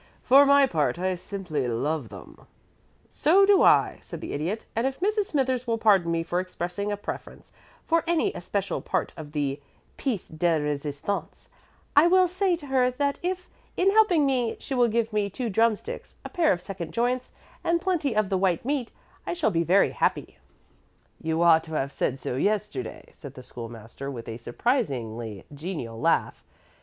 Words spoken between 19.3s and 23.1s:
shall be very happy." "You ought to have said so yesterday,"